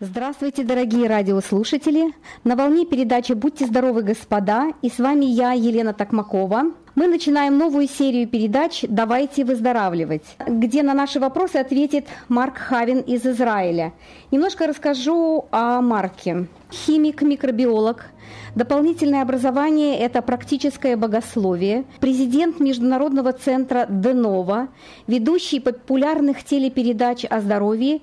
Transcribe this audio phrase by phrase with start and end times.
[0.00, 2.14] Здравствуйте, дорогие радиослушатели!
[2.44, 6.66] На волне передачи «Будьте здоровы, господа!» и с вами я, Елена Токмакова.
[6.94, 13.26] Мы начинаем новую серию передач «Давайте выздоравливать», где на наши вопросы ответит Марк Хавин из
[13.26, 13.92] Израиля.
[14.30, 16.46] Немножко расскажу о Марке.
[16.70, 18.06] Химик, микробиолог.
[18.54, 21.86] Дополнительное образование– это практическое богословие.
[21.98, 24.68] Президент Международного центра Денова,
[25.08, 28.00] ведущий популярных телепередач о здоровье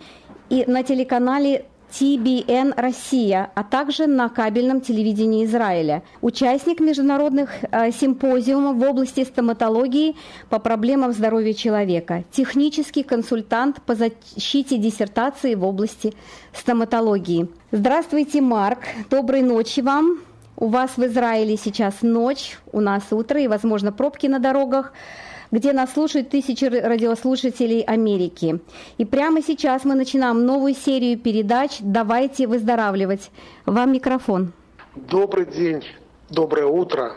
[0.50, 1.66] и на телеканале
[2.00, 6.04] TBN Россия, а также на кабельном телевидении Израиля.
[6.22, 10.18] Участник международных э, симпозиумов в области стоматологии
[10.50, 12.26] по проблемам здоровья человека.
[12.32, 16.14] Технический консультант по защите диссертации в области
[16.54, 17.48] стоматологии.
[17.72, 18.80] Здравствуйте, Марк.
[19.10, 20.20] Доброй ночи вам.
[20.58, 24.94] У вас в Израиле сейчас ночь, у нас утро и, возможно, пробки на дорогах
[25.52, 28.60] где нас слушают тысячи радиослушателей Америки.
[28.98, 33.32] И прямо сейчас мы начинаем новую серию передач «Давайте выздоравливать».
[33.66, 34.54] Вам микрофон.
[34.96, 35.84] Добрый день,
[36.30, 37.16] доброе утро.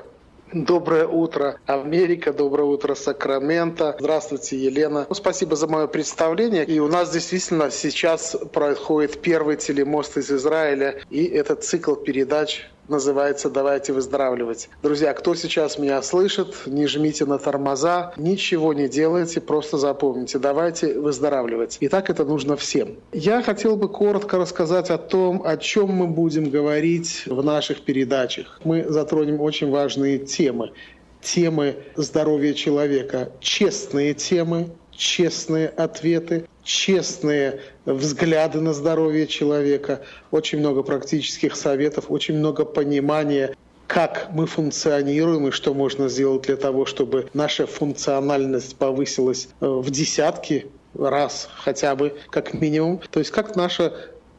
[0.52, 3.96] Доброе утро, Америка, доброе утро, Сакраменто.
[3.98, 5.04] Здравствуйте, Елена.
[5.06, 6.64] Ну, спасибо за мое представление.
[6.64, 13.50] И у нас действительно сейчас происходит первый телемост из Израиля, и этот цикл передач называется
[13.50, 14.68] «Давайте выздоравливать».
[14.82, 20.98] Друзья, кто сейчас меня слышит, не жмите на тормоза, ничего не делайте, просто запомните «Давайте
[20.98, 21.78] выздоравливать».
[21.80, 22.96] И так это нужно всем.
[23.12, 28.60] Я хотел бы коротко рассказать о том, о чем мы будем говорить в наших передачах.
[28.64, 30.72] Мы затронем очень важные темы
[31.20, 41.56] темы здоровья человека, честные темы, честные ответы, честные взгляды на здоровье человека, очень много практических
[41.56, 43.54] советов, очень много понимания
[43.86, 49.90] как мы функционируем и что можно сделать для того, чтобы наша функциональность повысилась э, в
[49.90, 53.00] десятки раз хотя бы, как минимум.
[53.10, 53.94] То есть как наше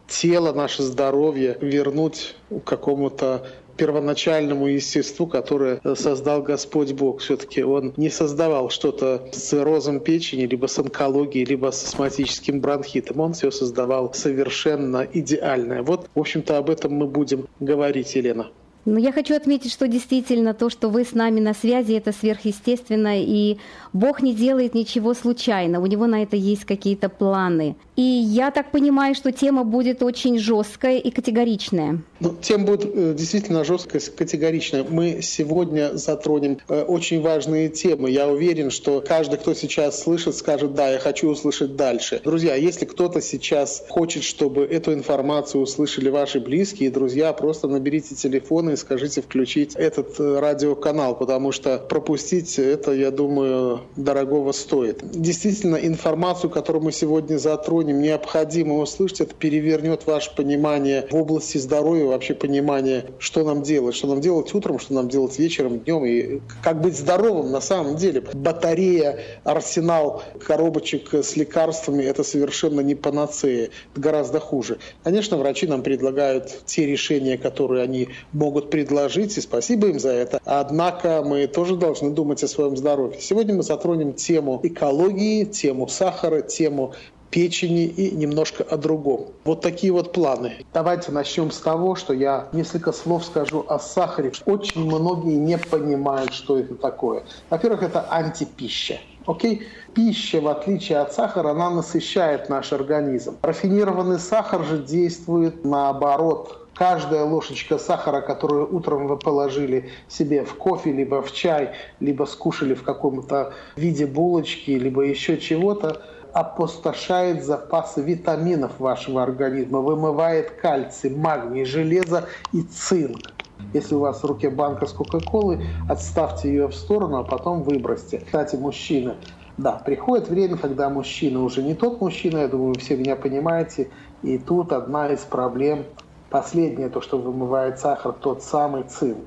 [0.08, 3.48] тело, наше здоровье вернуть к какому-то
[3.80, 7.22] первоначальному естеству, которое создал Господь Бог.
[7.22, 13.22] Все-таки Он не создавал что-то с циррозом печени, либо с онкологией, либо с астматическим бронхитом.
[13.22, 15.82] Он все создавал совершенно идеальное.
[15.82, 18.52] Вот, в общем-то, об этом мы будем говорить, Елена.
[18.86, 23.22] Но я хочу отметить, что действительно то, что вы с нами на связи, это сверхъестественно,
[23.22, 23.58] и
[23.94, 27.76] Бог не делает ничего случайно, у него на это есть какие-то планы.
[27.96, 32.02] И я так понимаю, что тема будет очень жесткая и категоричная.
[32.22, 34.86] Ну, тема будет э, действительно жесткая, категоричная.
[34.90, 38.10] Мы сегодня затронем э, очень важные темы.
[38.10, 42.22] Я уверен, что каждый, кто сейчас слышит, скажет, да, я хочу услышать дальше.
[42.24, 48.69] Друзья, если кто-то сейчас хочет, чтобы эту информацию услышали ваши близкие, друзья, просто наберите телефон
[48.72, 55.00] и скажите включить этот э, радиоканал, потому что пропустить это, я думаю, дорогого стоит.
[55.12, 62.06] Действительно, информацию, которую мы сегодня затронем, необходимо услышать, это перевернет ваше понимание в области здоровья,
[62.06, 66.42] вообще понимание, что нам делать, что нам делать утром, что нам делать вечером, днем, и
[66.64, 68.22] как быть здоровым на самом деле.
[68.34, 74.80] Батарея, арсенал коробочек с лекарствами– это совершенно не панацея, это гораздо хуже.
[75.04, 80.42] Конечно, врачи нам предлагают те решения, которые они могут предложить, и спасибо им за это.
[80.46, 83.22] Однако мы тоже должны думать о своем здоровье.
[83.22, 86.94] Сегодня мы затронем тему экологии, тему сахара, тему
[87.30, 89.28] печени и немножко о другом.
[89.44, 90.66] Вот такие вот планы.
[90.74, 94.32] Давайте начнем с того, что я несколько слов скажу о сахаре.
[94.46, 97.24] Очень многие не понимают, что это такое.
[97.50, 99.00] Во-первых, это антипища.
[99.26, 99.68] Окей?
[99.94, 103.38] Пища, в отличие от сахара, она насыщает наш организм.
[103.42, 106.59] Рафинированный сахар же действует наоборот.
[106.80, 112.74] Каждая ложечка сахара, которую утром вы положили себе в кофе, либо в чай, либо скушали
[112.74, 116.02] в каком-то виде булочки, либо еще чего-то,
[116.32, 123.34] опустошает запасы витаминов вашего организма, вымывает кальций, магний, железо и цинк.
[123.74, 128.20] Если у вас в руке банка с Кока-Колой, отставьте ее в сторону, а потом выбросьте.
[128.20, 129.16] Кстати, мужчины,
[129.58, 133.90] да, приходит время, когда мужчина уже не тот мужчина, я думаю, вы все меня понимаете,
[134.24, 135.84] и тут одна из проблем,
[136.30, 139.26] последнее, то, что вымывает сахар, тот самый цинк.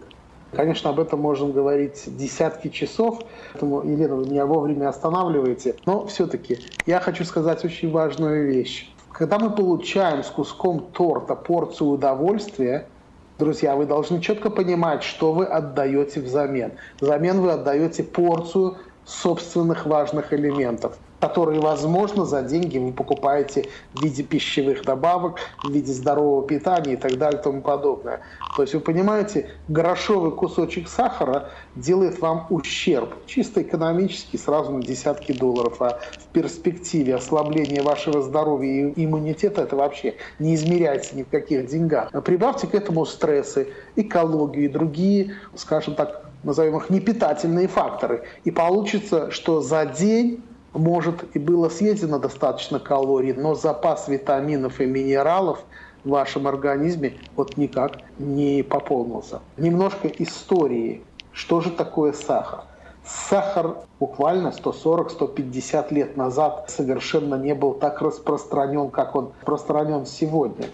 [0.52, 3.20] Конечно, об этом можно говорить десятки часов,
[3.52, 5.76] поэтому, Елена, вы меня вовремя останавливаете.
[5.86, 8.92] Но все-таки я хочу сказать очень важную вещь.
[9.12, 12.86] Когда мы получаем с куском торта порцию удовольствия,
[13.38, 16.72] друзья, вы должны четко понимать, что вы отдаете взамен.
[17.00, 18.76] Взамен вы отдаете порцию
[19.06, 25.92] собственных важных элементов– которые, возможно, за деньги вы покупаете в виде пищевых добавок, в виде
[25.92, 28.22] здорового питания и так далее и тому подобное.
[28.56, 35.30] То есть вы понимаете, грошовый кусочек сахара делает вам ущерб, чисто экономически, сразу на десятки
[35.30, 41.28] долларов, а в перспективе ослабления вашего здоровья и иммунитета это вообще не измеряется ни в
[41.28, 42.10] каких деньгах.
[42.24, 48.24] Прибавьте к этому стрессы, экологию и другие, скажем так, назовем их непитательные факторы.
[48.42, 50.42] И получится, что за день
[50.74, 55.64] может и было съедено достаточно калорий, но запас витаминов и минералов
[56.04, 59.40] в вашем организме вот никак не пополнился.
[59.56, 61.02] Немножко истории.
[61.32, 62.64] Что же такое сахар?
[63.04, 70.66] Сахар буквально 140-150 лет назад совершенно не был так распространен, как он распространен сегодня.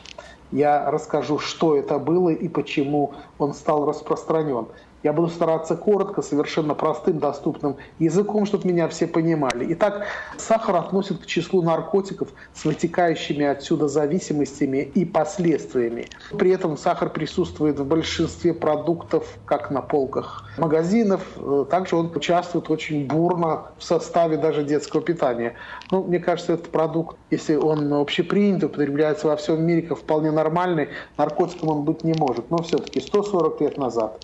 [0.50, 4.66] Я расскажу, что это было и почему он стал распространен.
[5.02, 9.66] Я буду стараться коротко, совершенно простым, доступным языком, чтобы меня все понимали.
[9.74, 10.06] Итак,
[10.36, 16.08] сахар относят к числу наркотиков с вытекающими отсюда зависимостями и последствиями.
[16.36, 21.22] При этом сахар присутствует в большинстве продуктов, как на полках магазинов.
[21.70, 25.54] Также он участвует очень бурно в составе даже детского питания.
[25.92, 30.88] Ну, мне кажется, этот продукт, если он общепринят, употребляется во всем мире как вполне нормальный,
[31.16, 32.50] наркотиком он быть не может.
[32.50, 34.20] Но все-таки 140 лет назад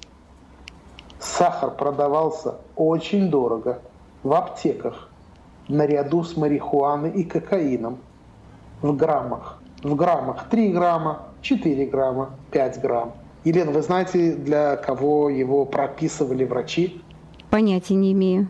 [1.24, 3.80] Сахар продавался очень дорого
[4.22, 5.08] в аптеках
[5.68, 7.98] наряду с марихуаной и кокаином
[8.82, 9.58] в граммах.
[9.82, 13.12] В граммах 3 грамма, 4 грамма, 5 грамм.
[13.42, 17.02] Елена, вы знаете, для кого его прописывали врачи?
[17.50, 18.48] Понятия не имею.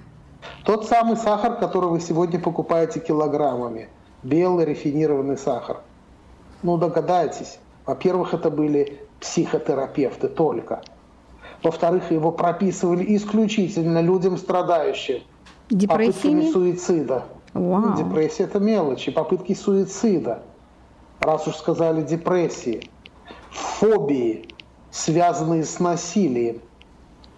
[0.65, 3.89] Тот самый сахар, который вы сегодня покупаете килограммами.
[4.25, 5.79] Белый рафинированный сахар.
[6.63, 7.59] Ну, догадайтесь.
[7.87, 10.83] Во-первых, это были психотерапевты только–
[11.63, 15.23] во-вторых, его прописывали исключительно людям, страдающим
[15.71, 17.25] попытками суицида.
[17.55, 17.97] Вау.
[17.97, 20.43] Депрессия– это мелочи, попытки суицида.
[21.21, 22.91] Раз уж сказали депрессии.
[23.51, 24.49] Фобии,
[24.91, 26.61] связанные с насилием.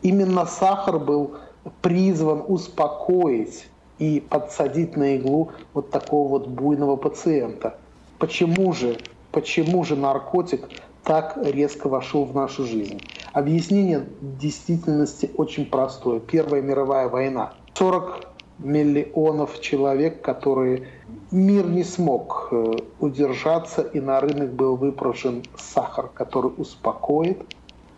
[0.02, 1.36] Именно сахар был
[1.82, 3.68] призван успокоить
[3.98, 7.78] и подсадить на иглу вот такого вот буйного пациента.
[8.18, 8.98] Почему же,
[9.32, 10.68] почему же наркотик
[11.02, 13.00] так резко вошел в нашу жизнь?
[13.36, 16.20] Объяснение действительности очень простое.
[16.20, 17.52] Первая мировая война.
[17.74, 18.28] 40
[18.60, 20.88] миллионов человек, которые
[21.30, 27.42] мир не смог э, удержаться, и на рынок был выпрошен сахар, который успокоит,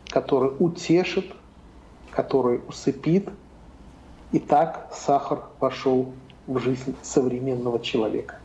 [0.08, 1.26] который утешит,
[2.11, 3.29] который усыпит.
[4.32, 6.14] И так сахар вошел
[6.49, 8.41] в жизнь современного человека.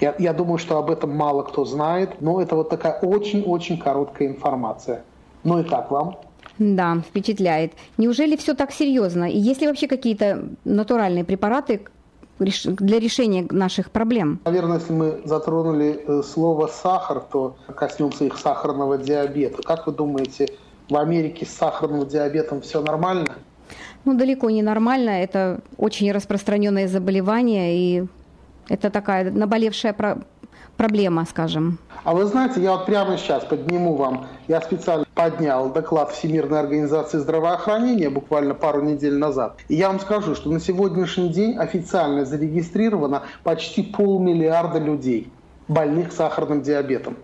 [0.00, 4.28] Я, я думаю, что об этом мало кто знает, но это вот такая очень-очень короткая
[4.28, 5.04] информация–
[5.46, 6.18] ну и как вам?
[6.58, 7.72] Да, впечатляет.
[7.98, 9.30] Неужели все так серьезно?
[9.30, 11.82] И есть ли вообще какие-то натуральные препараты
[12.38, 14.40] для решения наших проблем?
[14.44, 19.62] Наверное, если мы затронули э, слово сахар, то коснемся их сахарного диабета.
[19.62, 20.48] Как вы думаете,
[20.88, 23.36] в Америке с сахарным диабетом все нормально?
[24.04, 25.10] Ну, далеко не нормально.
[25.10, 28.06] Это очень распространенное заболевание, и
[28.68, 29.92] это такая наболевшая
[30.76, 31.78] проблема, скажем.
[32.04, 37.18] А вы знаете, я вот прямо сейчас подниму вам, я специально поднял доклад Всемирной организации
[37.18, 39.58] здравоохранения буквально пару недель назад.
[39.68, 45.32] И я вам скажу, что на сегодняшний день официально зарегистрировано почти полмиллиарда людей,
[45.68, 47.16] больных сахарным диабетом.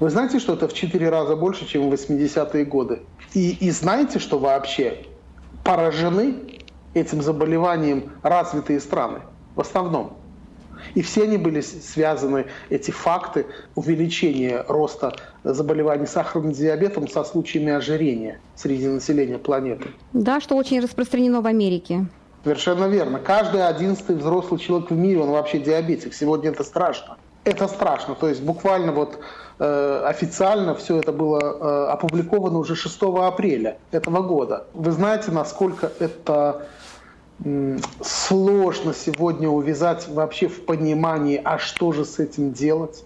[0.00, 3.02] Вы знаете, что это в 4 раза больше, чем в 80-е годы?
[3.34, 5.04] И, и знаете, что вообще
[5.64, 6.36] поражены
[6.94, 9.20] этим заболеванием развитые страны
[9.54, 10.17] в основном?
[10.94, 18.40] И все они были связаны, эти факты увеличения роста заболеваний сахарным диабетом со случаями ожирения
[18.54, 19.88] среди населения планеты.
[20.12, 22.06] Да, что очень распространено в Америке.
[22.44, 23.18] Совершенно верно.
[23.18, 26.14] Каждый одиннадцатый взрослый человек в мире, он вообще диабетик.
[26.14, 27.18] Сегодня это страшно.
[27.44, 28.14] Это страшно.
[28.14, 29.18] То есть буквально вот
[29.58, 34.66] э, официально все это было э, опубликовано уже 6 апреля этого года.
[34.74, 36.66] Вы знаете, насколько это
[38.02, 43.04] сложно сегодня увязать вообще в понимании, а что же с этим делать.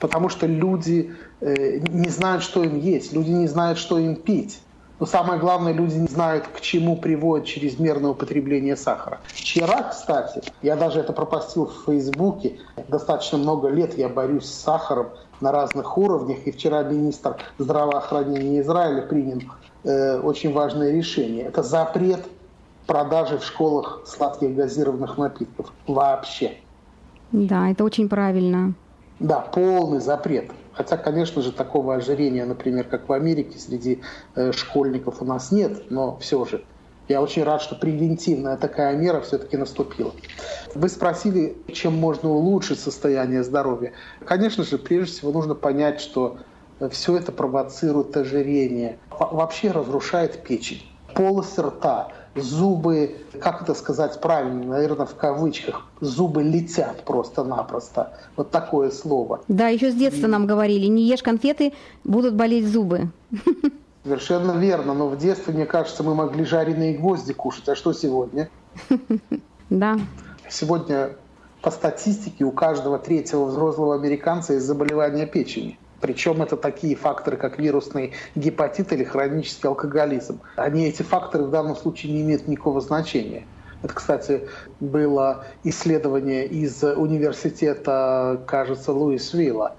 [0.00, 4.60] Потому что люди э, не знают, что им есть, люди не знают, что им пить.
[5.00, 9.20] Но самое главное, люди не знают, к чему приводит чрезмерное употребление сахара.
[9.26, 12.58] Вчера, кстати, я даже это пропустил в Фейсбуке,
[12.88, 15.08] достаточно много лет я борюсь с сахаром
[15.40, 19.42] на разных уровнях, и вчера министр здравоохранения Израиля принял
[19.82, 21.44] э, очень важное решение.
[21.46, 22.24] Это запрет
[22.86, 26.58] продажи в школах сладких газированных напитков вообще.
[27.32, 28.74] Да, это очень правильно.
[29.20, 30.50] Да, полный запрет.
[30.72, 34.02] Хотя, конечно же, такого ожирения, например, как в Америке, среди
[34.34, 36.64] э, школьников у нас нет, но все же
[37.06, 40.12] Я очень рад, что превентивная такая мера все-таки наступила.
[40.74, 43.92] Вы спросили, чем можно улучшить состояние здоровья.
[44.24, 46.38] Конечно же, прежде всего нужно понять, что
[46.90, 50.82] все это провоцирует ожирение, вообще разрушает печень,
[51.14, 58.12] полость рта, зубы, как это сказать правильно, наверное, в кавычках, зубы летят просто-напросто.
[58.36, 59.40] Вот такое слово.
[59.48, 60.30] Да, еще с детства И...
[60.30, 61.72] нам говорили, не ешь конфеты,
[62.04, 63.10] будут болеть зубы.
[64.04, 67.68] Совершенно верно, но в детстве, мне кажется, мы могли жареные гвозди кушать.
[67.68, 68.48] А что сегодня?
[69.70, 69.98] Да.
[70.48, 71.16] Сегодня
[71.62, 75.78] по статистике у каждого третьего взрослого американца есть заболевание печени.
[76.04, 80.38] Причем это такие факторы, как вирусный гепатит или хронический алкоголизм.
[80.54, 83.46] Они, эти факторы в данном случае не имеют никакого значения.
[83.82, 84.46] Это, кстати,
[84.80, 89.76] было исследование из университета, кажется, Луисвилла.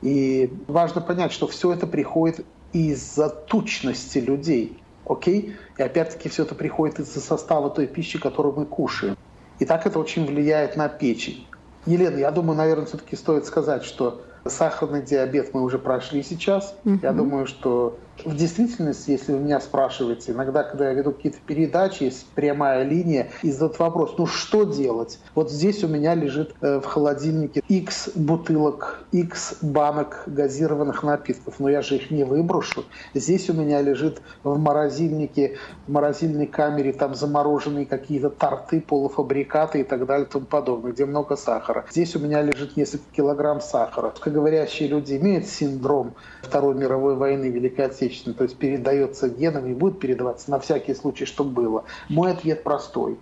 [0.00, 4.80] И важно понять, что все это приходит из-за тучности людей.
[5.04, 5.54] Окей?
[5.76, 9.18] И опять-таки все это приходит из-за состава той пищи, которую мы кушаем.
[9.58, 11.46] И так это очень влияет на печень.
[11.84, 16.76] Елена, я думаю, наверное, все-таки стоит сказать, что сахарный диабет мы уже прошли сейчас.
[16.84, 17.00] Угу.
[17.02, 22.04] Я думаю, что в действительности, если вы меня спрашиваете, иногда, когда я веду какие-то передачи,
[22.04, 25.18] есть прямая линия, и задают вопрос, ну что делать?
[25.34, 31.68] Вот здесь у меня лежит э, в холодильнике X бутылок, X банок газированных напитков, но
[31.68, 32.84] я же их не выброшу.
[33.14, 35.56] Здесь у меня лежит в морозильнике,
[35.86, 41.06] в морозильной камере там замороженные какие-то торты, полуфабрикаты и так далее и тому подобное, где
[41.06, 41.86] много сахара.
[41.90, 44.10] Здесь у меня лежит несколько килограмм сахара.
[44.10, 49.74] Русскоговорящие люди имеют синдром Второй мировой войны, Великой Отечественной, отечественной, то есть передается генами и
[49.74, 51.84] будет передаваться на всякий случай, что было.
[52.08, 53.18] Мой ответ простой.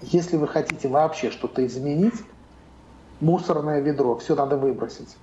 [0.00, 2.14] Если вы хотите вообще что-то изменить,
[3.20, 5.16] мусорное ведро, все надо выбросить.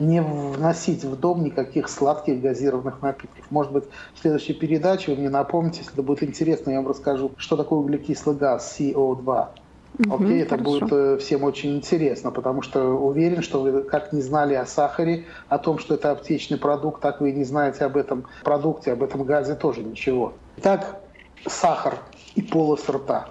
[0.00, 3.48] Не вносить в дом никаких сладких газированных напитков.
[3.50, 3.84] Может быть,
[4.14, 7.78] в следующей передаче вы мне напомните, если это будет интересно, я вам расскажу, что такое
[7.78, 9.50] углекислый газ CO2.
[9.98, 14.22] Угу, Окей, это будет э, всем очень интересно, потому что уверен, что вы как не
[14.22, 17.96] знали о сахаре, о том, что это аптечный продукт, так вы и не знаете об
[17.96, 20.32] этом продукте, об этом газе тоже ничего.
[20.56, 21.00] Итак,
[21.46, 21.98] сахар
[22.34, 23.28] и полость рта.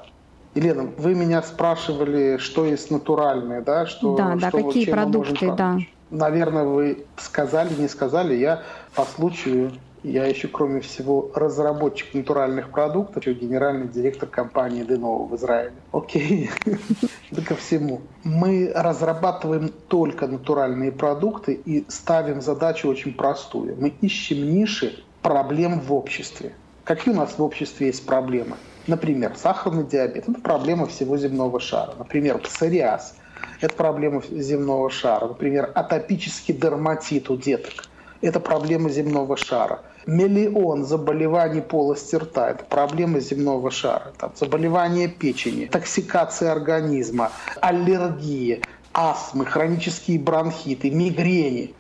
[0.56, 3.86] Елена, вы меня спрашивали, что есть натуральное, да?
[3.86, 5.78] Что, да, да, что, какие продукты, да.
[6.12, 8.62] Наверное, вы сказали, не сказали, я
[8.94, 9.72] по случаю
[10.04, 15.74] я еще, кроме всего, разработчик натуральных продуктов, еще генеральный директор компании Денова в Израиле.
[15.94, 16.50] Окей,
[17.32, 18.02] это ко всему.
[18.24, 23.78] Мы разрабатываем только натуральные продукты и ставим задачу очень простую.
[23.80, 26.54] Мы ищем ниши проблем в обществе.
[26.84, 28.58] Какие у нас в обществе есть проблемы?
[28.88, 31.94] Например, сахарный диабет– это проблема всего земного шара.
[31.98, 33.16] Например, псориаз–
[33.62, 35.30] это проблема земного шара.
[35.30, 37.88] Например, атопический дерматит у деток–
[38.22, 42.52] это проблема земного шара– миллион заболеваний полости рта.
[42.52, 44.14] Это проблема земного шара.
[44.18, 47.32] Там, заболевания печени, токсикация организма,
[47.62, 48.62] аллергии,
[48.94, 51.74] астмы, хронические бронхиты, мигрени.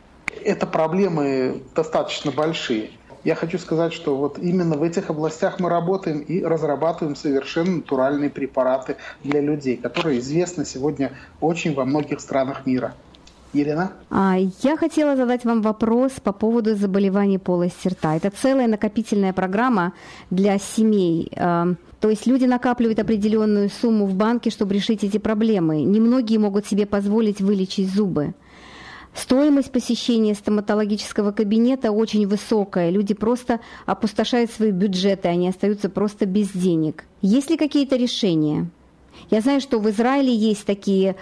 [0.43, 2.91] Это проблемы достаточно большие.
[3.23, 8.29] Я хочу сказать, что вот именно в этих областях мы работаем и разрабатываем совершенно натуральные
[8.29, 12.93] препараты для людей, которые известны сегодня очень во многих странах мира.
[13.53, 13.91] Елена?
[14.09, 18.15] А, я хотела задать вам вопрос по поводу заболеваний полости рта.
[18.15, 19.93] Это целая накопительная программа
[20.29, 21.31] для семей.
[21.35, 25.81] А, то есть люди накапливают определенную сумму в банке, чтобы решить эти проблемы.
[25.83, 28.33] Немногие могут себе позволить вылечить зубы.
[29.13, 32.89] Стоимость посещения стоматологического кабинета очень высокая.
[32.89, 37.05] Люди просто опустошают свои бюджеты, они остаются просто без денег.
[37.21, 38.69] Есть ли какие-то решения?
[39.29, 41.15] Я знаю, что в Израиле есть такие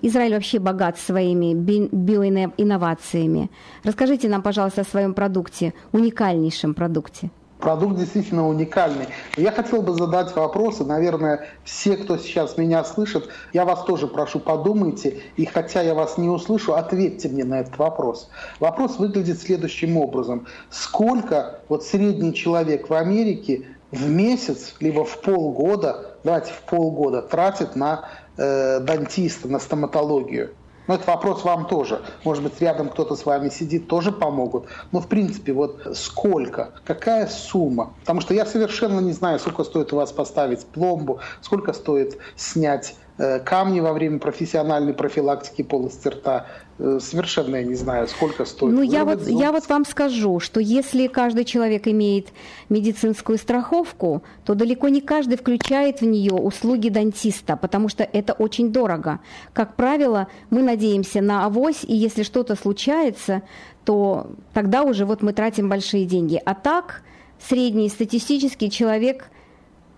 [0.00, 3.50] Израиль вообще богат своими биоинновациями.
[3.84, 7.30] Расскажите нам, пожалуйста, о своем продукте, уникальнейшем продукте.
[7.58, 9.06] Продукт действительно уникальный.
[9.36, 14.40] Я хотел бы задать вопросы, наверное, все, кто сейчас меня слышит, я вас тоже прошу,
[14.40, 18.28] подумайте, и хотя я вас не услышу, ответьте мне на этот вопрос.
[18.58, 20.48] Вопрос выглядит следующим образом.
[20.70, 27.76] Сколько вот средний человек в Америке в месяц, либо в полгода, давайте в полгода, тратит
[27.76, 30.50] на э, дантиста, на стоматологию.
[30.88, 32.02] Но это вопрос вам тоже.
[32.24, 34.66] Может быть, рядом кто-то с вами сидит, тоже помогут.
[34.90, 37.94] Но, в принципе, вот сколько, какая сумма?
[38.00, 42.96] Потому что я совершенно не знаю, сколько стоит у вас поставить пломбу, сколько стоит снять
[43.44, 46.46] камни во время профессиональной профилактики полости рта.
[46.78, 48.72] Э, совершенно я не знаю, сколько стоит.
[48.72, 52.28] Ну, я вот, я вот вам скажу, что если каждый человек имеет
[52.68, 58.72] медицинскую страховку, то далеко не каждый включает в нее услуги дантиста, потому что это очень
[58.72, 59.20] дорого.
[59.52, 63.42] Как правило, мы надеемся на авось, и если что-то случается,
[63.84, 66.40] то тогда уже вот мы тратим большие деньги.
[66.44, 67.02] А так,
[67.38, 69.26] средний статистический человек–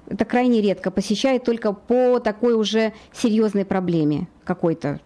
[0.09, 0.91] Это крайне редко.
[0.91, 5.01] Посещает только по такой уже серьезной проблеме какой-то.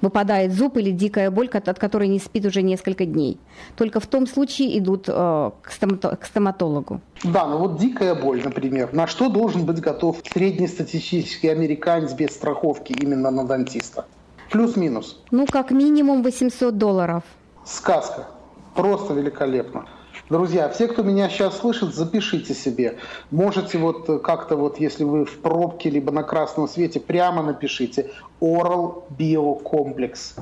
[0.00, 3.40] Выпадает зуб или дикая боль, от которой не спит уже несколько дней.
[3.76, 7.00] Только в том случае идут э, к, стомато- к стоматологу.
[7.24, 8.92] Да, ну вот дикая боль, например.
[8.92, 14.06] На что должен быть готов среднестатистический американец без страховки именно на дантиста?
[14.52, 15.20] Плюс-минус.
[15.32, 17.24] Ну, как минимум 800 долларов.
[17.64, 18.28] Сказка.
[18.76, 19.86] Просто великолепно.
[20.30, 22.98] Друзья, все, кто меня сейчас слышит, запишите себе.
[23.30, 29.04] Можете вот как-то вот, если вы в пробке либо на красном свете, прямо напишите Oral
[29.18, 30.38] Biocomplex.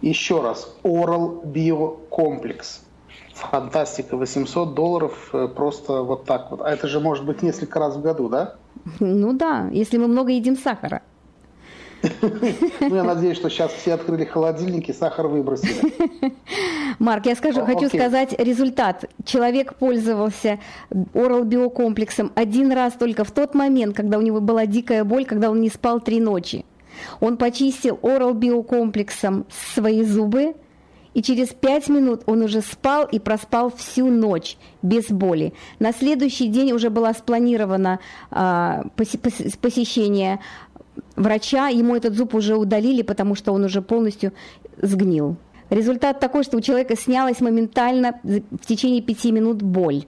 [0.00, 2.80] Еще раз, Oral Biocomplex.
[3.34, 6.60] Фантастика, 800 долларов э, просто вот так вот.
[6.60, 8.56] А это же может быть несколько раз в году, да?
[8.98, 11.02] Ну да, если мы много едим сахара.
[12.80, 15.92] Ну, я надеюсь, что сейчас все открыли холодильники, сахар выбросили.
[16.98, 19.04] Марк, я скажу, хочу сказать результат.
[19.24, 20.58] Человек пользовался
[20.90, 25.50] Oral биокомплексом один раз только в тот момент, когда у него была дикая боль, когда
[25.50, 26.64] он не спал три ночи.
[27.20, 30.54] Он почистил Oral биокомплексом свои зубы,
[31.14, 35.54] и через пять минут он уже спал и проспал всю ночь без боли.
[35.78, 40.40] На следующий день уже было спланировано а, посе- посещение
[41.16, 44.32] врача, ему этот зуб уже удалили, потому что он уже полностью
[44.80, 45.36] сгнил.
[45.70, 50.04] Результат такой, что у человека снялась моментально в течение пяти минут боль.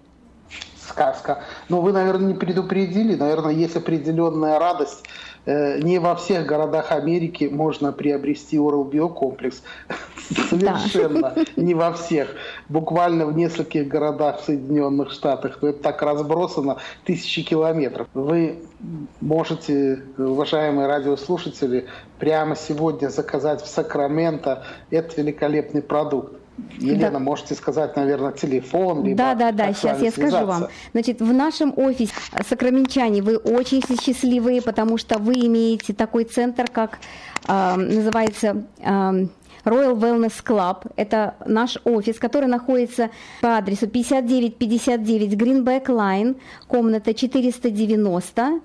[0.88, 1.42] Сказка.
[1.68, 3.16] Но вы, наверное, не предупредили.
[3.16, 5.04] Наверное, есть определенная радость.
[5.44, 9.62] Э, Не во всех городах Америки можно приобрести Oral биокомплекс.
[10.50, 12.34] Совершенно не во всех.
[12.68, 15.58] Буквально в нескольких городах в Соединенных Штатах.
[15.60, 18.08] Но это так разбросано тысячи километров.
[18.14, 18.58] Вы
[19.20, 21.86] можете, уважаемые радиослушатели,
[22.18, 26.34] прямо сегодня заказать в Сакраменто этот великолепный продукт.
[26.78, 27.18] Елена, Да.
[27.18, 30.68] можете сказать, наверное, телефон, либо Да, да, да, сейчас я скажу вам.
[30.92, 32.12] Значит, в нашем офисе
[32.48, 36.98] сакраменчане вы очень счастливые, потому что вы имеете такой центр, как
[37.46, 39.14] а, называется а,
[39.66, 40.90] Royal Wellness Club.
[40.96, 43.10] Это наш офис, который находится
[43.42, 46.36] по адресу 5959 Greenback Line,
[46.68, 48.60] комната 490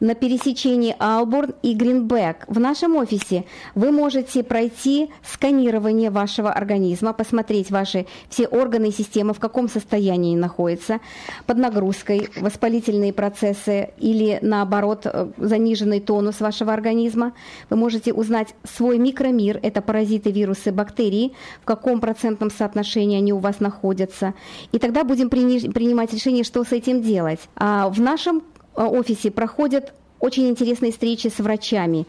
[0.00, 2.44] на пересечении Алборн и Гринбек.
[2.48, 9.34] В нашем офисе вы можете пройти сканирование вашего организма, посмотреть ваши все органы и системы,
[9.34, 11.00] в каком состоянии находятся,
[11.46, 17.32] под нагрузкой, воспалительные процессы или наоборот э, заниженный тонус вашего организма.
[17.68, 23.38] Вы можете узнать свой микромир, это паразиты, вирусы, бактерии, в каком процентном соотношении они у
[23.38, 24.34] вас находятся.
[24.72, 27.40] И тогда будем прини- принимать решение, что с этим делать.
[27.56, 28.42] А в нашем
[28.76, 32.06] э, офисе проходят очень интересные встречи с врачами,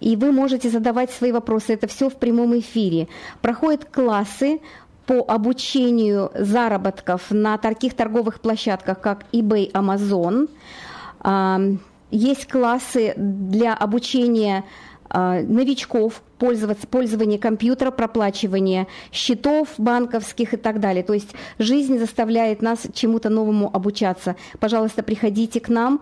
[0.00, 1.72] и вы можете задавать свои вопросы.
[1.72, 3.08] Это все в прямом эфире.
[3.40, 4.60] Проходят классы
[5.06, 10.48] по обучению заработков на таких торговых площадках, как eBay, Amazon.
[11.20, 11.60] А,
[12.10, 14.64] Есть классы для обучения
[15.08, 21.02] а, новичков пользоваться, пользование компьютера, проплачивание счетов банковских и так далее.
[21.02, 24.36] То есть жизнь заставляет нас чему-то новому обучаться.
[24.58, 26.00] Пожалуйста, приходите к нам.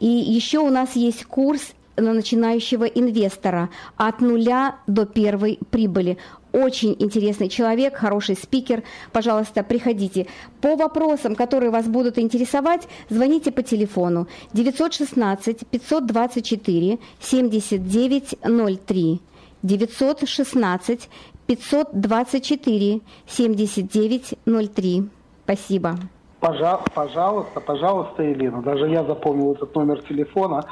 [0.00, 6.16] И еще у нас есть курс на начинающего инвестора от нуля до первой прибыли.
[6.52, 8.82] Очень интересный человек, хороший спикер.
[9.12, 10.26] Пожалуйста, приходите.
[10.60, 19.20] По вопросам, которые вас будут интересовать, звоните по телефону 916 524 7903.
[19.62, 21.08] 916
[21.46, 25.04] 524 7903.
[25.44, 25.98] Спасибо.
[26.40, 28.62] Пожа- Пожалуйста, пожалуйста, Елена.
[28.62, 30.64] Даже я запомнил этот номер телефона.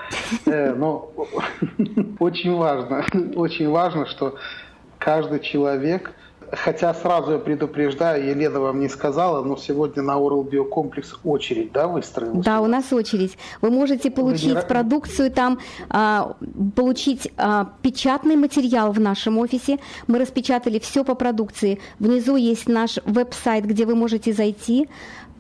[0.47, 1.11] Э, Но
[2.21, 4.37] очень важно, очень важно, что
[4.99, 6.13] каждый человек,
[6.53, 11.89] хотя сразу я предупреждаю, Елена вам не сказала, но сегодня на Oral Биокомплекс очередь, да,
[11.89, 12.45] выстроилась?
[12.45, 13.37] Да, у нас очередь.
[13.61, 15.59] Вы можете получить ра- продукцию там,
[15.91, 16.37] а,
[16.77, 19.79] получить а, печатный материал в нашем офисе.
[20.07, 21.81] Мы распечатали все по продукции.
[21.99, 24.89] Внизу есть наш веб-сайт, где вы можете зайти,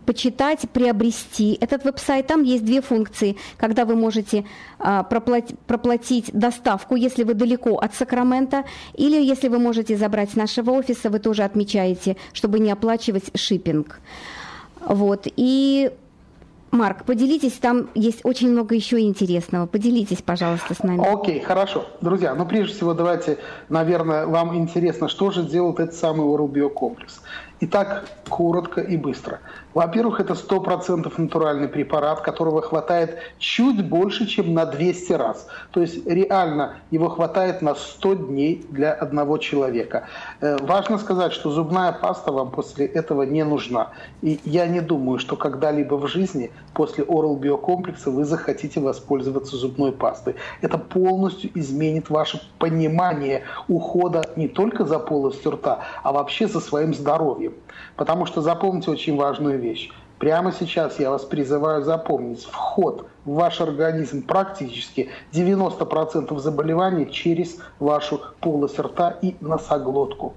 [0.06, 2.26] почитать, приобрести этот веб-сайт.
[2.28, 4.44] Там есть две функции, когда вы можете
[4.78, 8.64] а, проплати- проплатить доставку, если вы далеко от Сакрамента,
[8.94, 14.00] или если вы можете забрать с нашего офиса, вы тоже отмечаете, чтобы не оплачивать шиппинг.
[14.80, 15.26] Вот.
[15.36, 15.90] И
[16.70, 19.66] Марк, поделитесь, там есть очень много еще интересного.
[19.66, 21.02] Поделитесь, пожалуйста, с нами.
[21.06, 21.86] Окей, хорошо.
[22.00, 23.38] Друзья, ну прежде всего давайте,
[23.68, 27.22] наверное, вам интересно, что же делает этот самый Oral Биокомплекс.
[27.60, 29.40] Итак, коротко и быстро.
[29.72, 35.46] Во-первых, это 100% натуральный препарат, которого хватает чуть больше, чем на 200 раз.
[35.70, 40.06] То есть реально его хватает на 100 дней для одного человека.
[40.40, 43.88] Э, важно сказать, что зубная паста вам после этого не нужна.
[44.20, 49.92] И я не думаю, что когда-либо в жизни после Oral биокомплекса вы захотите воспользоваться зубной
[49.92, 50.36] пастой.
[50.60, 56.92] Это полностью изменит ваше понимание ухода не только за полостью рта, а вообще за своим
[56.94, 57.45] здоровьем.
[57.96, 59.90] Потому что запомните очень важную вещь.
[60.18, 68.20] Прямо сейчас я вас призываю запомнить, вход в ваш организм практически 90% заболеваний через вашу
[68.40, 70.34] полость рта и носоглотку.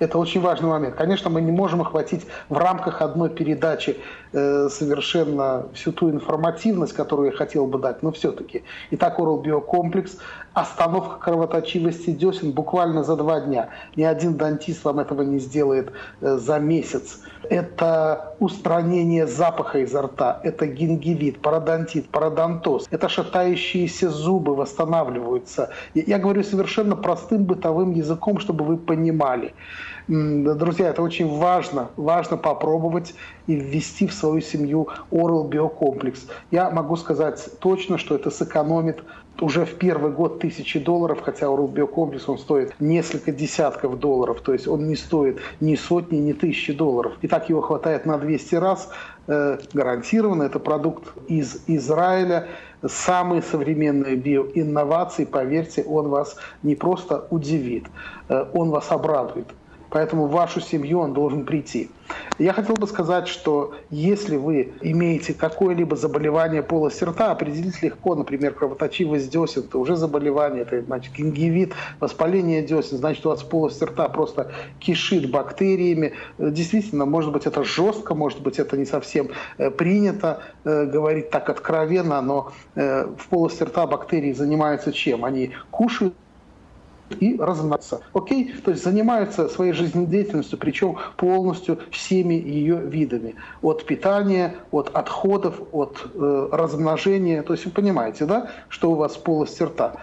[0.00, 0.96] Это очень важный момент.
[0.96, 3.96] Конечно, мы не можем охватить в рамках одной передачи
[4.32, 8.64] э, совершенно всю ту информативность, которую я хотел бы дать, но все-таки.
[8.90, 10.18] Итак, Oral Биокомплекс,
[10.54, 13.68] остановка кровоточивости десен буквально за два дня.
[13.96, 17.20] Ни один дантист вам этого не сделает э, за месяц.
[17.50, 25.70] Это устранение запаха изо рта, это гингивит, пародонтит, пародонтоз, это шатающиеся зубы восстанавливаются.
[25.94, 29.52] Я говорю совершенно простым бытовым языком, чтобы вы понимали.
[30.06, 31.88] Друзья, это очень важно.
[31.96, 33.14] Важно попробовать
[33.46, 36.26] и ввести в свою семью Oral Биокомплекс.
[36.50, 39.02] Я могу сказать точно, что это сэкономит
[39.40, 44.52] уже в первый год тысячи долларов, хотя Oral Биокомплекс он стоит несколько десятков долларов, то
[44.52, 47.14] есть он не стоит ни сотни, ни тысячи долларов.
[47.22, 48.90] И так его хватает на 200 раз,
[49.26, 50.44] э, гарантированно.
[50.44, 52.48] Это продукт из Израиля,
[52.86, 57.86] самые современные биоинновации, поверьте, он вас не просто удивит,
[58.28, 59.46] э, он вас обрадует.
[59.94, 61.88] Поэтому в вашу семью он должен прийти.
[62.40, 68.54] Я хотел бы сказать, что если вы имеете какое-либо заболевание полости рта, определить легко, например,
[68.54, 74.08] кровоточивость десен, это уже заболевание, это значит гингивит, воспаление десен, значит у вас полость рта
[74.08, 76.14] просто кишит бактериями.
[76.38, 79.28] Действительно, может быть это жестко, может быть это не совсем
[79.58, 85.24] э, принято э, говорить так откровенно, но э, в полости рта бактерии занимаются чем?
[85.24, 86.14] Они кушают
[87.20, 88.00] и размножаться.
[88.12, 88.52] Окей?
[88.64, 93.34] То есть занимаются своей жизнедеятельностью, причем полностью всеми ее видами.
[93.62, 97.42] От питания, от отходов, от э, размножения.
[97.42, 99.96] То есть вы понимаете, да, что у вас полость рта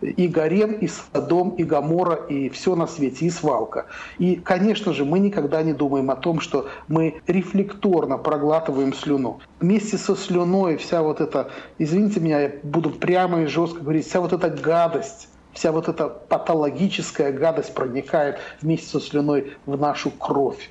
[0.00, 3.86] и гарем, и Содом, и Гамора, и все на свете, и свалка.
[4.18, 9.40] И, конечно же, мы никогда не думаем о том, что мы рефлекторно проглатываем слюну.
[9.60, 14.20] Вместе со слюной вся вот эта, извините меня, я буду прямо и жестко говорить, вся
[14.20, 20.70] вот эта гадость, вся вот эта патологическая гадость проникает вместе со слюной в нашу кровь.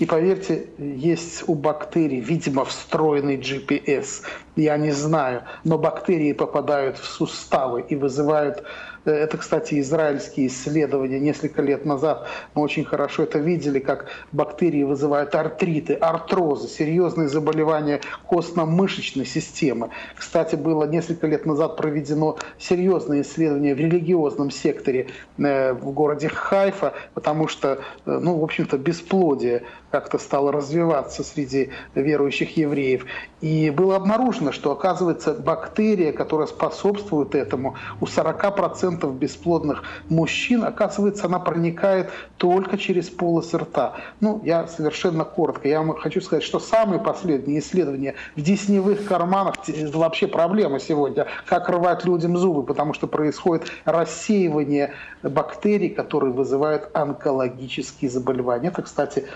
[0.00, 4.22] И поверьте, есть у бактерий, видимо, встроенный GPS.
[4.56, 8.64] Я не знаю, но бактерии попадают в суставы и вызывают
[9.04, 12.28] это, кстати, израильские исследования несколько лет назад.
[12.54, 19.90] Мы очень хорошо это видели, как бактерии вызывают артриты, артрозы, серьезные заболевания костно-мышечной системы.
[20.16, 25.08] Кстати, было несколько лет назад проведено серьезное исследование в религиозном секторе
[25.38, 31.70] э, в городе Хайфа, потому что, э, ну, в общем-то, бесплодие как-то стало развиваться среди
[31.94, 33.06] верующих евреев.
[33.40, 41.38] И было обнаружено, что, оказывается, бактерия, которая способствует этому, у 40% бесплодных мужчин, оказывается, она
[41.38, 43.96] проникает только через полость рта.
[44.20, 45.68] Ну, я совершенно коротко.
[45.68, 51.26] Я вам хочу сказать, что самые последние исследования в десневых карманах, это вообще проблема сегодня,
[51.46, 58.68] как рвать людям зубы, потому что происходит рассеивание бактерий, которые вызывают онкологические заболевания.
[58.68, 59.26] Это, кстати,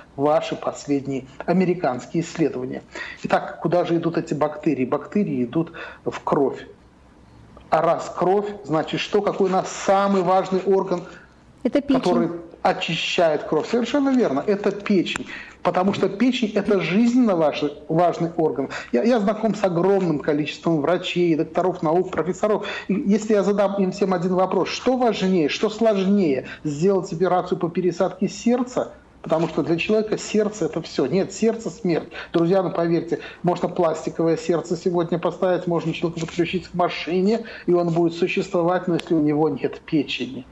[0.45, 2.83] ваши последние американские исследования.
[3.23, 4.85] Итак, куда же идут эти бактерии?
[4.85, 5.73] Бактерии идут
[6.05, 6.67] в кровь.
[7.71, 9.23] А раз кровь, значит что?
[9.23, 11.05] Какой у нас самый важный орган,
[11.63, 12.01] это печень.
[12.01, 12.31] который
[12.63, 13.69] очищает кровь?
[13.69, 15.27] Совершенно верно, это печень.
[15.63, 18.69] Потому что печень– это жизненно важный, важный орган.
[18.93, 22.67] Я, я знаком с огромным количеством врачей, докторов наук, профессоров.
[22.89, 27.71] И если я задам им всем один вопрос, что важнее, что сложнее– сделать операцию по
[27.71, 28.93] пересадке сердца–
[29.25, 31.07] Потому что для человека сердце это все.
[31.07, 32.09] Нет, сердце смерть.
[32.35, 37.89] Друзья, ну поверьте, можно пластиковое сердце сегодня поставить, можно человека подключить к машине, и он
[37.89, 40.47] будет существовать, но если у него нет печени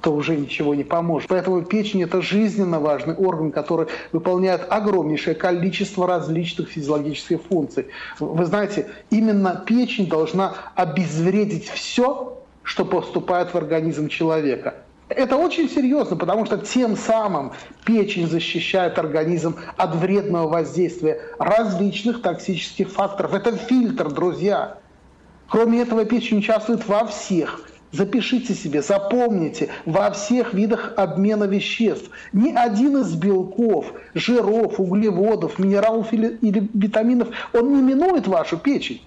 [0.00, 1.28] то уже ничего не поможет.
[1.28, 7.86] Поэтому печень– это жизненно важный орган, который выполняет огромнейшее количество различных физиологических функций.
[8.20, 14.76] Вы знаете, именно печень должна обезвредить все, что поступает в организм человека–
[15.08, 17.52] это очень серьезно, потому что тем самым
[17.84, 23.34] печень защищает организм от вредного воздействия различных токсических факторов.
[23.34, 24.78] Это фильтр, друзья.
[25.48, 32.52] Кроме этого, печень участвует во всех Запишите себе, запомните, во всех видах обмена веществ ни
[32.52, 39.00] один из белков, жиров, углеводов, минералов или, или витаминов, он не минует вашу печень.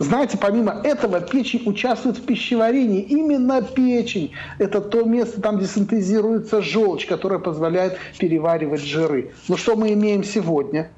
[0.00, 3.02] Знаете, помимо этого, печень участвует в пищеварении.
[3.02, 9.32] Именно печень– это то место, там, где синтезируется желчь, которая позволяет переваривать жиры.
[9.46, 10.90] Но что мы имеем сегодня?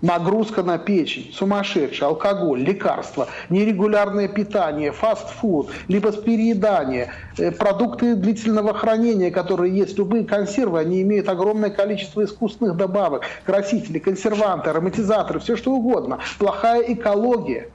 [0.00, 9.30] Нагрузка на печень, сумасшедший, алкоголь, лекарства, нерегулярное питание, фастфуд, либо переедание, э, продукты длительного хранения,
[9.30, 15.72] которые есть, любые консервы, они имеют огромное количество искусственных добавок, красители, консерванты, ароматизаторы, все что
[15.72, 16.20] угодно.
[16.38, 17.68] Плохая экология.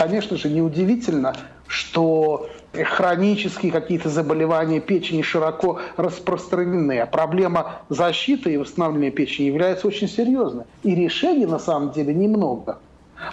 [0.00, 1.34] Конечно же, неудивительно,
[1.66, 7.00] что хронические какие-то заболевания печени широко распространены.
[7.00, 10.64] А проблема защиты и восстановления печени является очень серьезной.
[10.84, 12.78] И решений на самом деле немного.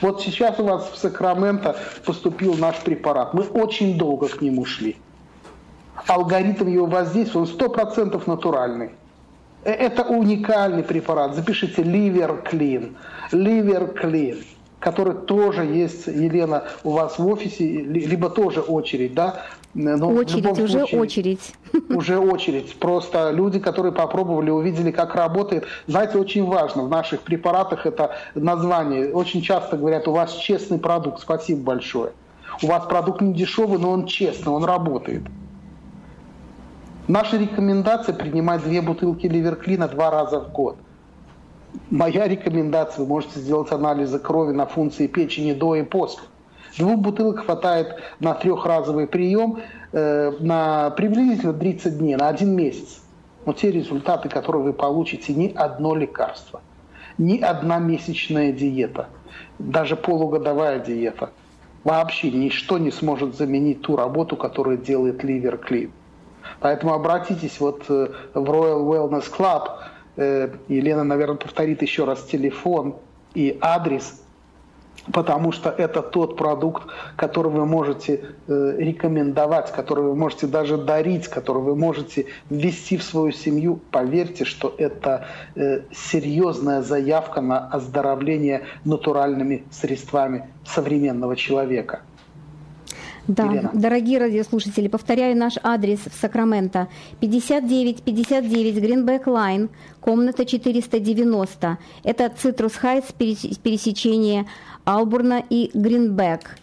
[0.02, 3.34] Вот сейчас у вас в Сакраменто поступил наш препарат.
[3.34, 4.98] Мы очень долго к нему шли.
[6.06, 8.92] Алгоритм его воздействия, он 100% натуральный.
[9.64, 11.34] Э, это уникальный препарат.
[11.34, 12.94] Запишите Liver Clean.
[13.32, 14.44] Liver Clean
[14.80, 19.44] который тоже есть, Елена, у вас в офисе, либо тоже очередь, да?
[19.74, 21.54] Но очередь, уже случае, очередь.
[21.90, 22.76] Уже очередь.
[22.80, 25.66] Просто люди, которые попробовали, увидели, как работает.
[25.86, 29.12] Знаете, очень важно в наших препаратах это название.
[29.14, 32.12] Очень часто говорят, у вас честный продукт, спасибо большое.
[32.64, 35.24] У вас продукт не дешевый, но он честный, он работает.
[37.08, 40.78] Наша рекомендация принимать две бутылки ливерклина два раза в год
[41.90, 46.24] моя рекомендация, вы можете сделать анализы крови на функции печени до и после.
[46.78, 49.60] Двух бутылок хватает на трехразовый прием
[49.92, 53.02] э, на приблизительно 30 дней, на один месяц.
[53.46, 56.62] Но те результаты, которые вы получите, ни одно лекарство,
[57.18, 59.08] ни одна месячная диета,
[59.58, 61.32] даже полугодовая диета,
[61.84, 65.90] вообще ничто не сможет заменить ту работу, которую делает Liver Clean.
[66.60, 69.70] Поэтому обратитесь вот э, в Royal Wellness Club,
[70.18, 72.96] Елена, наверное, повторит еще раз телефон
[73.36, 74.20] и адрес,
[75.12, 76.84] потому что это тот продукт,
[77.16, 83.04] который вы можете э, рекомендовать, который вы можете даже дарить, который вы можете ввести в
[83.04, 83.80] свою семью.
[83.92, 92.02] Поверьте, что это э, серьезная заявка на оздоровление натуральными средствами современного человека.
[93.28, 93.72] Да, Елена.
[93.74, 96.88] дорогие радиослушатели, повторяю наш адрес в Сакраменто.
[97.20, 101.78] 5959 Greenback Lane, комната 490.
[102.04, 104.48] Это Citrus Heights, пересечение
[104.86, 106.58] Auburn а и Greenback.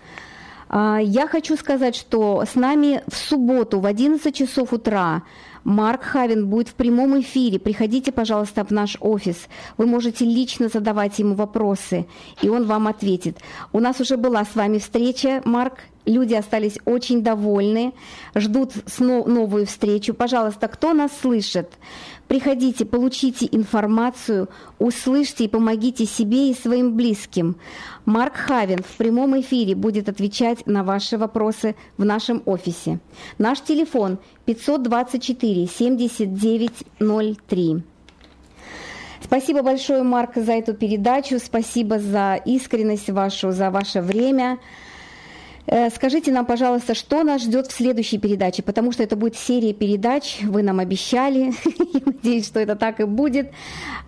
[0.69, 5.23] А, я хочу сказать, что с нами в субботу в 11 часов утра
[5.65, 7.59] Марк Хавин будет в прямом эфире.
[7.59, 9.49] Приходите, пожалуйста, в наш офис.
[9.77, 12.07] Вы можете лично задавать ему вопросы,
[12.43, 13.39] и он вам ответит.
[13.73, 15.75] У нас уже была с вами встреча, Марк.
[16.07, 17.95] Люди остались очень довольны,
[18.35, 20.13] ждут новую встречу.
[20.13, 21.71] Пожалуйста, кто нас слышит?
[22.29, 27.57] Приходите, получите информацию, услышьте и помогите себе и своим близким.
[28.05, 33.01] Марк Хавин в прямом эфире будет отвечать на ваши вопросы в нашем офисе.
[33.39, 37.83] Наш телефон 524 7903.
[39.23, 41.39] Спасибо большое, Марк, за эту передачу.
[41.39, 44.59] Спасибо за искренность вашу, за ваше время.
[45.67, 49.73] Э, скажите нам, пожалуйста, что нас ждет в следующей передаче, потому что это будет серия
[49.73, 51.53] передач, вы нам обещали,
[51.95, 53.51] я надеюсь, что это так и будет.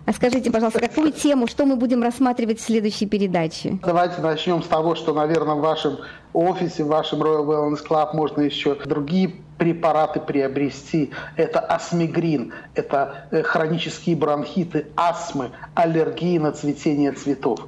[0.05, 3.79] А скажите, пожалуйста, какую тему, что мы будем рассматривать в следующей передаче?
[3.83, 5.97] Давайте начнем с того, что, наверное, в вашем
[6.33, 11.11] офисе, в вашем Royal Wellness Club можно еще другие препараты приобрести.
[11.35, 17.61] Это асмигрин, это э, хронические бронхиты, астмы, аллергии на цветение цветов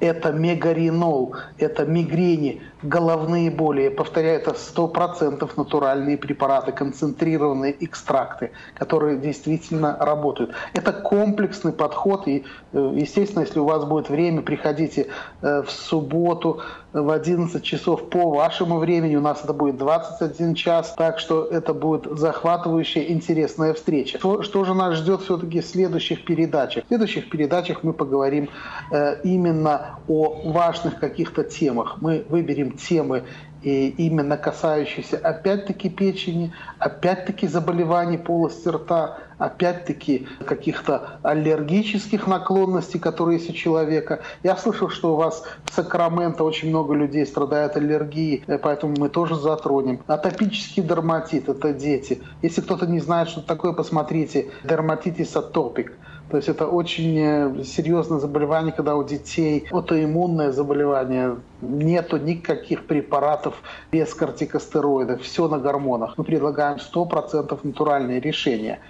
[0.00, 3.82] это мегаринол, это мигрени, головные боли.
[3.82, 10.52] Я повторяю, это 100% натуральные препараты, концентрированные экстракты, которые действительно работают.
[10.74, 15.08] Это комплексный подход, и, э, естественно, если у вас будет время, приходите
[15.42, 16.60] э, в субботу
[16.92, 21.74] в 11 часов по вашему времени, у нас это будет 21 час, так что это
[21.74, 24.18] будет захватывающая, интересная встреча.
[24.18, 26.84] Что, что же нас ждет все-таки в следующих передачах?
[26.84, 28.48] В следующих передачах мы поговорим
[28.92, 31.98] э, именно о важных каких-то темах.
[32.00, 33.24] Мы выберем темы
[33.64, 43.50] и именно касающиеся опять-таки печени, опять-таки заболеваний полости рта, опять-таки каких-то аллергических наклонностей, которые есть
[43.50, 44.20] у человека.
[44.42, 49.08] Я слышал, что у вас в Сакраменто очень много людей страдают аллергией, э, поэтому мы
[49.08, 50.00] тоже затронем.
[50.06, 52.22] Атопический дерматит– это дети.
[52.42, 54.50] Если кто-то не знает, что такое, посмотрите.
[54.62, 55.94] Дерматитис атопик
[56.34, 63.54] То есть это очень э, серьезное заболевание, когда у детей аутоиммунное заболевание, нету никаких препаратов
[63.92, 66.18] без кортикостероидов, все на гормонах.
[66.18, 68.80] Мы предлагаем 100% натуральные решения,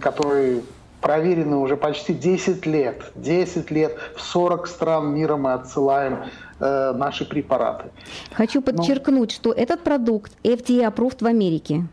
[0.00, 0.62] которые
[1.02, 3.12] проверены уже почти 10 лет.
[3.16, 6.20] 10 лет в 40 стран мира мы отсылаем
[6.58, 7.90] э, наши препараты.
[8.32, 9.34] Хочу ну, подчеркнуть, Но...
[9.34, 11.84] что этот продукт FDA approved в Америке.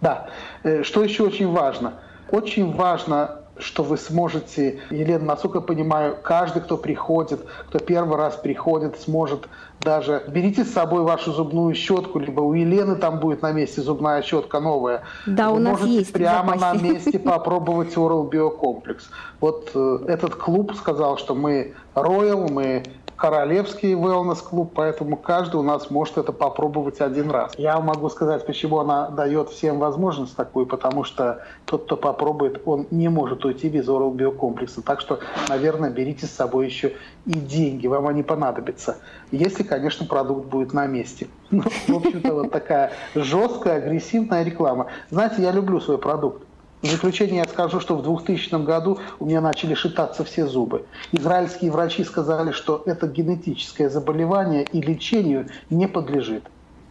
[0.00, 0.28] Да.
[0.62, 1.94] Э, что еще очень важно?
[2.30, 8.36] Очень важно что вы сможете, Елена, насколько я понимаю, каждый, кто приходит, кто первый раз
[8.36, 9.48] приходит, сможет
[9.80, 14.22] даже берите с собой вашу зубную щетку, либо у Елены там будет на месте зубная
[14.22, 15.02] щетка новая.
[15.26, 19.04] Да, Вы у нас можете есть прямо на месте попробовать Oral Biocomплекс.
[19.40, 22.82] Вот э, этот клуб сказал, что мы Royal, мы
[23.18, 27.52] королевский wellness клуб, поэтому каждый у нас может это попробовать один раз.
[27.58, 32.86] Я могу сказать, почему она дает всем возможность такую, потому что тот, кто попробует, он
[32.92, 34.82] не может уйти без Oral биокомплекса.
[34.82, 36.94] Так что, наверное, берите с собой еще
[37.26, 38.98] и деньги, вам они понадобятся.
[39.30, 41.28] Если, конечно, продукт будет на месте.
[41.50, 44.88] Ну, в общем-то, вот такая жесткая, агрессивная реклама.
[45.10, 46.42] Знаете, я люблю свой продукт.
[46.82, 50.84] В заключение я скажу, что в 2000 году у меня начали шитаться все зубы.
[51.10, 56.44] Израильские врачи сказали, что это генетическое заболевание и лечению не подлежит.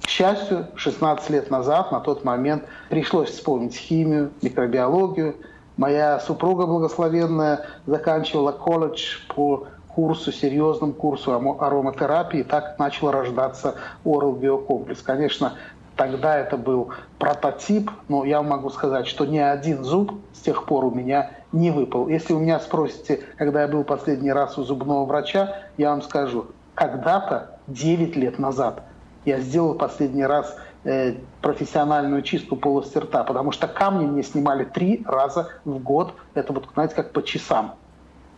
[0.03, 5.35] К счастью, 16 лет назад, на тот момент, пришлось вспомнить химию, микробиологию.
[5.77, 9.67] Моя супруга благословенная заканчивала колледж по
[9.97, 13.73] курсу, серьезному курсу ароматерапии, так начал рождаться
[14.05, 15.01] Oral Биокомплекс.
[15.01, 15.53] Конечно,
[15.95, 20.85] Тогда это был прототип, но я могу сказать, что ни один зуб с тех пор
[20.85, 22.07] у меня не выпал.
[22.07, 26.45] Если у меня спросите, когда я был последний раз у зубного врача, я вам скажу,
[26.75, 28.83] когда-то, 9 лет назад,
[29.25, 35.03] я сделал последний раз э, профессиональную чистку полости рта, потому что камни мне снимали три
[35.03, 36.13] раза в год.
[36.35, 37.73] Это вот, знаете, как по часам.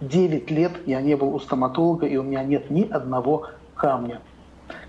[0.02, 4.22] 9 лет я не был у стоматолога, и у меня нет ни одного камня.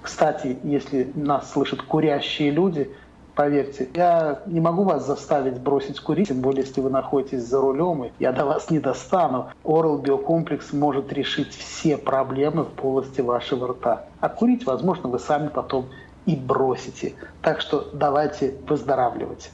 [0.03, 2.91] Кстати, если нас слышат курящие люди,
[3.35, 8.05] поверьте, я не могу вас заставить бросить курить, тем более, если вы находитесь за рулем,
[8.05, 9.49] и я до вас не достану.
[9.65, 14.07] Oral Биокомплекс может решить все проблемы в полости вашего рта.
[14.21, 15.87] А курить, возможно, вы сами потом
[16.27, 17.15] и бросите.
[17.43, 19.51] Так что давайте выздоравливать.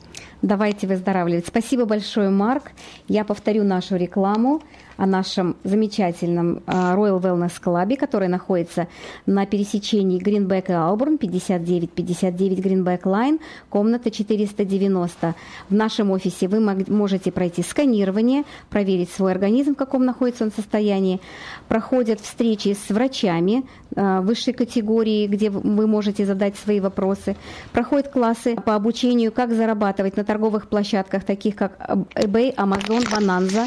[0.47, 1.49] Давайте выздоравливать.
[1.49, 2.71] Спасибо большое, Марк.
[3.09, 4.63] Я повторю нашу рекламу
[4.97, 8.89] о нашем замечательном а, Royal Wellness Club, который находится
[9.27, 15.35] на пересечении Гринбек и Албурн, 5959 Гринбек Лайн, комната 490.
[15.69, 21.21] В нашем офисе вы можете пройти сканирование, проверить свой организм, в каком находится он состоянии.
[21.69, 27.37] Проходят встречи с врачами а, высшей категории, где вы можете задать свои вопросы.
[27.73, 31.79] Проходят классы по обучению, как зарабатывать на торговых площадках, таких как
[32.15, 33.67] eBay, Amazon, Bonanza.